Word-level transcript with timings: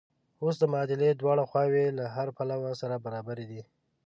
اوس 0.43 0.55
د 0.59 0.63
معادلې 0.73 1.09
دواړه 1.21 1.43
خواوې 1.49 1.85
له 1.97 2.05
هره 2.15 2.31
پلوه 2.37 2.71
سره 2.81 2.95
برابرې 3.05 3.45
دي. 3.51 3.61